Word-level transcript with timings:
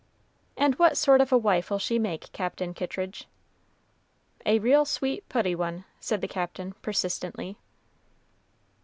"And 0.57 0.73
what 0.79 0.97
sort 0.97 1.21
of 1.21 1.31
a 1.31 1.37
wife'll 1.37 1.77
she 1.77 1.99
make, 1.99 2.31
Captain 2.31 2.73
Kittridge?" 2.73 3.27
"A 4.47 4.57
real 4.57 4.83
sweet, 4.83 5.29
putty 5.29 5.53
one," 5.53 5.85
said 5.99 6.21
the 6.21 6.27
Captain, 6.27 6.73
persistently. 6.81 7.59